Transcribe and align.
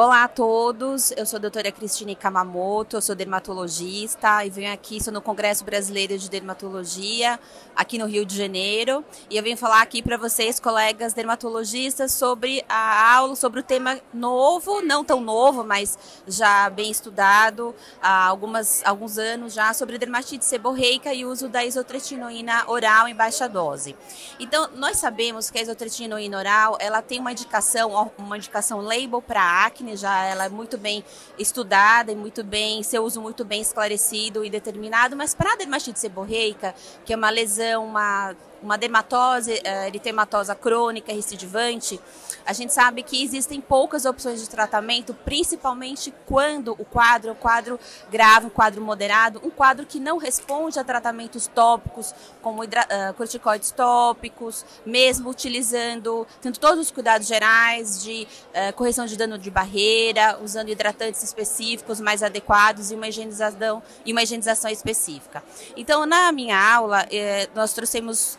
Olá 0.00 0.22
a 0.22 0.28
todos, 0.28 1.10
eu 1.16 1.26
sou 1.26 1.38
a 1.38 1.40
doutora 1.40 1.72
Cristine 1.72 2.14
Kamamoto, 2.14 2.94
eu 2.98 3.02
sou 3.02 3.16
dermatologista 3.16 4.46
e 4.46 4.48
venho 4.48 4.72
aqui, 4.72 5.02
sou 5.02 5.12
no 5.12 5.20
Congresso 5.20 5.64
Brasileiro 5.64 6.16
de 6.16 6.30
Dermatologia, 6.30 7.36
aqui 7.74 7.98
no 7.98 8.06
Rio 8.06 8.24
de 8.24 8.36
Janeiro, 8.36 9.04
e 9.28 9.36
eu 9.36 9.42
venho 9.42 9.56
falar 9.56 9.82
aqui 9.82 10.00
para 10.00 10.16
vocês, 10.16 10.60
colegas 10.60 11.14
dermatologistas, 11.14 12.12
sobre 12.12 12.64
a 12.68 13.16
aula, 13.16 13.34
sobre 13.34 13.58
o 13.58 13.62
tema 13.64 13.98
novo, 14.14 14.82
não 14.82 15.02
tão 15.02 15.20
novo, 15.20 15.64
mas 15.64 15.98
já 16.28 16.70
bem 16.70 16.92
estudado 16.92 17.74
há 18.00 18.24
algumas, 18.24 18.84
alguns 18.84 19.18
anos 19.18 19.52
já, 19.52 19.74
sobre 19.74 19.98
dermatite 19.98 20.44
seborreica 20.44 21.12
e 21.12 21.24
uso 21.24 21.48
da 21.48 21.64
isotretinoína 21.64 22.70
oral 22.70 23.08
em 23.08 23.16
baixa 23.16 23.48
dose. 23.48 23.96
Então, 24.38 24.70
nós 24.76 24.98
sabemos 24.98 25.50
que 25.50 25.58
a 25.58 25.62
isotretinoína 25.62 26.38
oral, 26.38 26.76
ela 26.78 27.02
tem 27.02 27.18
uma 27.18 27.32
indicação, 27.32 28.12
uma 28.16 28.36
indicação 28.36 28.80
label 28.80 29.20
para 29.20 29.66
acne, 29.66 29.87
já 29.96 30.24
ela 30.24 30.46
é 30.46 30.48
muito 30.48 30.78
bem 30.78 31.04
estudada 31.38 32.12
e 32.12 32.16
muito 32.16 32.42
bem, 32.44 32.82
seu 32.82 33.04
uso 33.04 33.20
muito 33.20 33.44
bem 33.44 33.60
esclarecido 33.60 34.44
e 34.44 34.50
determinado, 34.50 35.16
mas 35.16 35.34
para 35.34 35.52
a 35.52 35.56
dermatite 35.56 35.98
seborreica, 35.98 36.74
que 37.04 37.12
é 37.12 37.16
uma 37.16 37.30
lesão, 37.30 37.84
uma 37.84 38.34
uma 38.62 38.76
dermatose 38.76 39.52
uh, 39.52 39.86
eritematosa 39.86 40.54
crônica 40.54 41.12
recidivante, 41.12 42.00
a 42.44 42.52
gente 42.52 42.72
sabe 42.72 43.02
que 43.02 43.22
existem 43.22 43.60
poucas 43.60 44.04
opções 44.04 44.40
de 44.40 44.48
tratamento, 44.48 45.12
principalmente 45.12 46.12
quando 46.26 46.72
o 46.78 46.84
quadro 46.84 47.30
é 47.30 47.34
quadro 47.34 47.78
grave, 48.10 48.46
um 48.46 48.50
quadro 48.50 48.80
moderado, 48.80 49.40
um 49.44 49.50
quadro 49.50 49.84
que 49.84 50.00
não 50.00 50.16
responde 50.16 50.78
a 50.78 50.84
tratamentos 50.84 51.46
tópicos, 51.46 52.14
como 52.40 52.62
uh, 52.62 52.68
corticoides 53.16 53.70
tópicos, 53.70 54.64
mesmo 54.84 55.30
utilizando, 55.30 56.26
tendo 56.40 56.58
todos 56.58 56.80
os 56.80 56.90
cuidados 56.90 57.26
gerais 57.26 58.02
de 58.02 58.26
uh, 58.54 58.72
correção 58.74 59.06
de 59.06 59.16
dano 59.16 59.38
de 59.38 59.50
barreira, 59.50 60.38
usando 60.42 60.70
hidratantes 60.70 61.22
específicos 61.22 62.00
mais 62.00 62.22
adequados 62.22 62.90
e 62.90 62.94
uma 62.94 63.08
higienização, 63.08 63.82
e 64.04 64.12
uma 64.12 64.22
higienização 64.22 64.70
específica. 64.70 65.42
Então, 65.76 66.06
na 66.06 66.32
minha 66.32 66.58
aula, 66.58 67.06
eh, 67.10 67.48
nós 67.54 67.72
trouxemos 67.72 68.38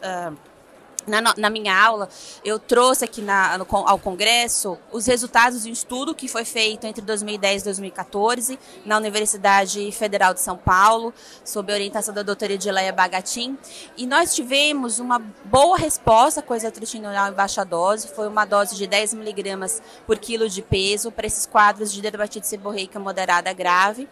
na, 1.09 1.33
na, 1.35 1.49
minha 1.49 1.75
aula, 1.75 2.07
eu 2.45 2.59
trouxe 2.59 3.03
aqui 3.03 3.21
na, 3.21 3.57
no, 3.57 3.65
ao 3.71 3.97
Congresso 3.97 4.77
os 4.91 5.05
resultados 5.05 5.63
de 5.63 5.69
um 5.69 5.73
estudo 5.73 6.13
que 6.13 6.27
foi 6.27 6.45
feito 6.45 6.85
entre 6.85 7.01
2010 7.01 7.61
e 7.61 7.65
2014 7.65 8.59
na 8.85 8.97
Universidade 8.97 9.91
Federal 9.91 10.33
de 10.33 10.41
São 10.41 10.55
Paulo, 10.55 11.13
sob 11.43 11.73
orientação 11.73 12.13
da 12.13 12.21
doutora 12.21 12.53
Edileia 12.53 12.93
Bagatin. 12.93 13.57
E 13.97 14.05
nós 14.05 14.35
tivemos 14.35 14.99
uma 14.99 15.19
boa 15.45 15.77
resposta 15.77 16.41
com 16.41 16.53
a 16.53 16.57
oral 16.57 17.29
em 17.29 17.33
baixa 17.33 17.63
dose, 17.63 18.07
foi 18.09 18.27
uma 18.27 18.45
dose 18.45 18.75
de 18.75 18.85
10 18.85 19.15
miligramas 19.15 19.81
por 20.05 20.17
quilo 20.19 20.47
de 20.47 20.61
peso 20.61 21.11
para 21.11 21.25
esses 21.25 21.45
quadros 21.45 21.91
de 21.91 22.01
dermatite 22.01 22.45
seborreica 22.45 22.99
moderada 22.99 23.51
grave. 23.53 24.07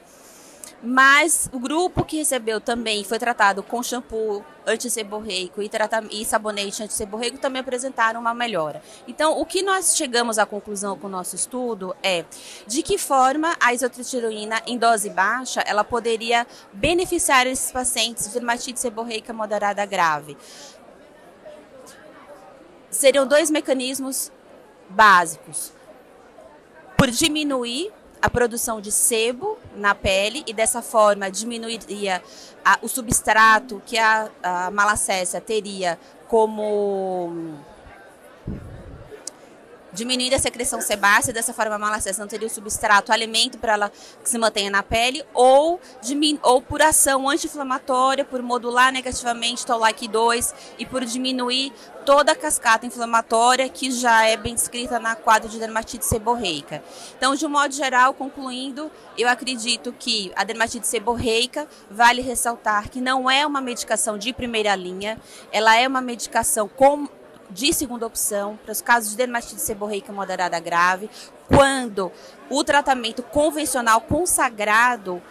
Mas 0.81 1.49
o 1.51 1.59
grupo 1.59 2.05
que 2.05 2.17
recebeu 2.17 2.61
também 2.61 3.03
foi 3.03 3.17
tratado 3.17 3.63
com 3.63 3.81
shampoo 3.81 4.45
antisseborreico 4.65 5.61
e, 5.61 5.71
e 6.11 6.25
sabonete 6.25 6.83
antisseborreico 6.83 7.39
também 7.39 7.61
apresentaram 7.61 8.19
uma 8.19 8.33
melhora. 8.33 8.81
Então, 9.07 9.39
o 9.39 9.45
que 9.45 9.63
nós 9.63 9.95
chegamos 9.95 10.37
à 10.37 10.45
conclusão 10.45 10.97
com 10.97 11.07
o 11.07 11.09
nosso 11.09 11.35
estudo 11.35 11.95
é 12.03 12.25
de 12.67 12.83
que 12.83 12.97
forma 12.97 13.55
a 13.59 13.73
isotretinoína 13.73 14.61
em 14.67 14.77
dose 14.77 15.09
baixa 15.09 15.61
ela 15.61 15.83
poderia 15.83 16.45
beneficiar 16.71 17.47
esses 17.47 17.71
pacientes 17.71 18.27
de 18.27 18.33
dermatite 18.33 18.79
seborreica 18.79 19.33
moderada 19.33 19.83
grave. 19.85 20.37
Seriam 22.91 23.25
dois 23.25 23.49
mecanismos 23.49 24.31
básicos. 24.89 25.71
Por 26.95 27.09
diminuir 27.09 27.91
a 28.21 28.29
produção 28.29 28.81
de 28.81 28.91
sebo 28.91 29.56
na 29.77 29.95
pele 29.95 30.43
e 30.47 30.53
dessa 30.53 30.81
forma 30.81 31.29
diminuiria 31.29 32.21
a, 32.65 32.79
o 32.81 32.87
substrato 32.87 33.81
que 33.85 33.97
a, 33.97 34.29
a 34.43 34.71
malacésia 34.71 35.39
teria 35.39 35.97
como 36.27 37.57
diminuindo 39.97 40.35
a 40.35 40.39
secreção 40.39 40.79
sebácea, 40.79 41.33
dessa 41.33 41.53
forma 41.53 41.75
a 41.75 41.79
malacésia 41.79 42.21
não 42.21 42.27
teria 42.27 42.47
o 42.47 42.51
substrato, 42.51 43.11
o 43.11 43.13
alimento 43.13 43.57
para 43.57 43.73
ela 43.73 43.91
que 44.23 44.29
se 44.29 44.37
mantenha 44.37 44.69
na 44.69 44.83
pele, 44.83 45.25
ou, 45.33 45.79
ou 46.43 46.61
por 46.61 46.81
ação 46.81 47.27
anti-inflamatória, 47.27 48.23
por 48.23 48.41
modular 48.43 48.93
negativamente 48.93 49.65
Toll-like 49.65 50.07
2 50.07 50.53
e 50.77 50.85
por 50.85 51.03
diminuir 51.03 51.73
toda 52.05 52.31
a 52.31 52.35
cascata 52.35 52.85
inflamatória 52.85 53.67
que 53.67 53.91
já 53.91 54.25
é 54.25 54.37
bem 54.37 54.55
descrita 54.55 54.97
na 54.97 55.15
quadro 55.15 55.49
de 55.49 55.59
dermatite 55.59 56.05
seborreica. 56.05 56.81
Então, 57.17 57.35
de 57.35 57.45
um 57.45 57.49
modo 57.49 57.73
geral, 57.73 58.13
concluindo, 58.13 58.89
eu 59.17 59.27
acredito 59.27 59.91
que 59.91 60.31
a 60.35 60.45
dermatite 60.45 60.87
seborreica 60.87 61.67
vale 61.91 62.21
ressaltar 62.21 62.89
que 62.89 63.01
não 63.01 63.29
é 63.29 63.45
uma 63.45 63.59
medicação 63.59 64.17
de 64.17 64.31
primeira 64.31 64.73
linha, 64.73 65.19
ela 65.51 65.75
é 65.75 65.85
uma 65.85 65.99
medicação 65.99 66.69
com 66.69 67.09
de 67.49 67.73
segunda 67.73 68.05
opção 68.05 68.57
para 68.63 68.71
os 68.71 68.81
casos 68.81 69.11
de 69.11 69.17
dermatite 69.17 69.61
seborreica 69.61 70.11
moderada 70.11 70.59
grave, 70.59 71.09
quando 71.47 72.11
o 72.49 72.63
tratamento 72.63 73.23
convencional 73.23 74.01
consagrado 74.01 75.21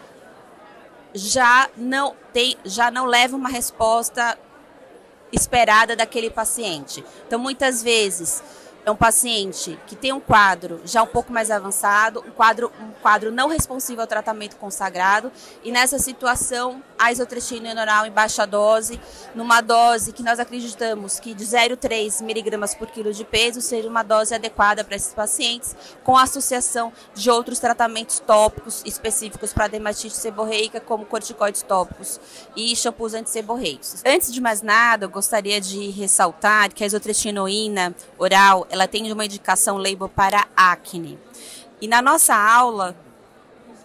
já 1.15 1.69
não 1.77 2.15
tem, 2.33 2.57
já 2.65 2.91
não 2.91 3.07
leva 3.07 3.37
uma 3.37 3.49
resposta 3.49 4.39
esperada 5.33 5.97
daquele 5.97 6.31
paciente. 6.31 7.05
Então, 7.27 7.39
muitas 7.39 7.83
vezes, 7.83 8.43
é 8.87 8.91
um 8.91 8.97
paciente 8.97 9.77
que 9.89 9.97
tem 9.97 10.13
um 10.13 10.21
quadro 10.21 10.81
já 10.85 11.03
um 11.03 11.09
pouco 11.09 11.33
mais 11.33 11.51
avançado, 11.51 12.23
um 12.25 12.31
quadro, 12.31 12.71
um 12.81 12.93
quadro 13.03 13.33
não 13.33 13.49
responsivo 13.49 14.01
ao 14.01 14.07
tratamento 14.07 14.55
consagrado, 14.55 15.33
e 15.65 15.73
nessa 15.73 15.99
situação, 15.99 16.81
a 16.97 17.11
isotretinoína 17.11 17.81
oral 17.81 18.07
em 18.07 18.13
baixa 18.13 18.47
dose, 18.47 19.01
numa 19.35 19.61
dose 19.61 20.13
que 20.13 20.23
nós 20.23 20.39
acreditamos 20.39 21.19
que 21.19 21.35
de 21.35 21.45
0,3 21.45 22.23
miligramas 22.23 22.77
por 22.77 22.87
quilo 22.87 23.13
de 23.13 23.25
peso 23.25 23.61
seja 23.61 23.89
uma 23.89 24.05
dose 24.05 24.33
adequada 24.33 24.85
para 24.85 24.95
esses 24.95 25.13
pacientes, 25.13 25.75
com 26.05 26.17
associação 26.17 26.93
de 27.13 27.29
outros 27.29 27.59
tratamentos 27.59 28.21
tópicos 28.21 28.83
específicos 28.87 29.53
para 29.53 29.67
dermatite 29.67 30.15
seborreica, 30.15 30.81
como 30.81 31.05
corticoides 31.05 31.63
tópicos 31.63 32.21
e 32.55 32.75
shampoos 32.77 33.15
antisseborreicos. 33.15 34.03
Antes 34.07 34.33
de 34.33 34.41
mais 34.41 34.63
nada, 34.63 35.07
eu 35.07 35.11
gostaria 35.11 35.61
de 35.61 35.91
ressaltar 35.91 36.73
que 36.73 36.85
a 36.85 36.87
isotretinoína 36.87 37.93
oral 38.17 38.65
ela 38.77 38.87
tem 38.87 39.11
uma 39.11 39.25
indicação 39.25 39.77
label 39.77 40.09
para 40.09 40.47
acne. 40.57 41.19
E 41.81 41.89
na 41.89 42.01
nossa 42.01 42.35
aula, 42.35 42.97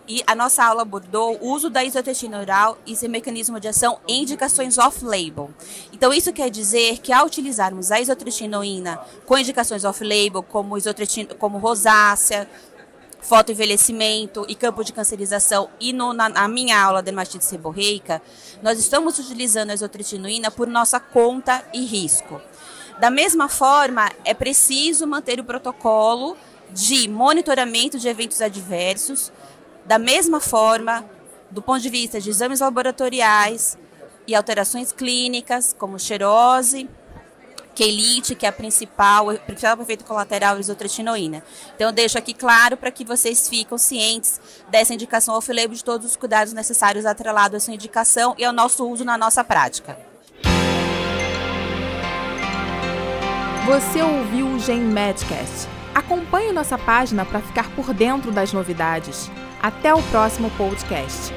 e 0.07 0.22
a 0.28 0.35
nossa 0.35 0.63
aula 0.63 0.81
abordou 0.81 1.38
o 1.41 1.52
uso 1.52 1.69
da 1.69 1.84
isotestina 1.84 2.40
oral 2.40 2.78
e 2.85 2.96
seu 2.96 3.09
mecanismo 3.09 3.59
de 3.59 3.68
ação 3.68 4.00
em 4.07 4.24
indicações 4.24 4.78
off-label. 4.78 5.50
Então, 5.94 6.13
isso 6.13 6.34
quer 6.34 6.50
dizer 6.50 7.00
que 7.00 7.13
ao 7.13 7.25
utilizarmos 7.25 7.91
a 7.91 8.00
isotretinoína 8.00 9.00
com 9.25 9.38
indicações 9.38 9.85
off-label, 9.85 10.44
como, 10.44 10.75
como 11.40 11.58
rosácea, 11.58 12.50
fotoenvelhecimento 13.22 14.46
e 14.50 14.56
campo 14.56 14.84
de 14.84 14.91
cancerização, 14.91 15.69
e 15.79 15.94
no, 15.94 16.12
na, 16.12 16.28
na, 16.28 16.47
minha 16.47 16.81
aula 16.81 17.02
de 17.02 17.06
dermatite 17.06 17.46
seborreica, 17.46 18.22
nós 18.62 18.79
estamos 18.79 19.18
utilizando 19.19 19.69
a 19.69 19.73
isotretinoína 19.73 20.52
por 20.52 20.67
nossa 20.67 20.99
conta 20.99 21.64
e 21.73 21.85
risco. 21.85 22.41
Da 23.02 23.09
mesma 23.09 23.50
forma, 23.50 24.12
é 24.24 24.32
preciso 24.32 25.08
manter 25.08 25.40
o 25.40 25.44
protocolo 25.44 26.38
de 26.70 27.09
monitoramento 27.09 27.98
de 27.98 28.08
eventos 28.08 28.40
adversos, 28.44 29.32
da 29.84 29.98
mesma 29.98 30.40
forma, 30.40 31.03
do 31.50 31.64
ponto 31.64 31.82
de 31.82 31.90
vista 31.90 32.22
de 32.22 32.30
exames 32.30 32.59
laboratoriais 32.59 33.76
e 34.28 34.36
alterações 34.36 34.92
clínicas, 34.92 35.76
como 35.76 35.98
xerose, 35.98 36.88
quelite, 37.74 38.36
que 38.36 38.46
é 38.46 38.50
a 38.50 38.53
principal, 38.53 39.30
o 39.30 39.40
principal 39.40 39.82
efeito 39.82 40.06
colateral 40.06 40.59
isotretinoína. 40.59 41.44
Então, 41.74 41.88
eu 41.88 41.92
deixo 41.92 42.20
aqui 42.20 42.36
claro 42.36 42.78
para 42.78 42.92
que 42.92 43.03
vocês 43.03 43.50
fiquem 43.50 43.80
cientes 43.80 44.40
dessa 44.70 44.94
indicação 44.94 45.34
off-label 45.34 45.76
de 45.76 45.84
todos 45.84 46.06
os 46.06 46.16
cuidados 46.16 46.53
necessários 46.53 47.08
atrelados 47.08 47.56
a 47.56 47.58
essa 47.58 47.72
indicação 47.72 48.36
e 48.38 48.46
ao 48.46 48.53
nosso 48.53 48.88
uso 48.88 49.03
na 49.03 49.18
nossa 49.18 49.44
prática. 49.44 50.10
Você 53.66 54.02
ouviu 54.02 54.47
o 54.47 54.59
Gen 54.59 54.79
Medcast. 54.79 55.67
Acompanhe 55.93 56.52
nossa 56.52 56.79
página 56.79 57.23
para 57.23 57.41
ficar 57.41 57.69
por 57.75 57.93
dentro 57.93 58.31
das 58.31 58.52
novidades. 58.52 59.31
Até 59.61 59.93
o 59.93 60.02
próximo 60.03 60.49
podcast. 60.58 61.31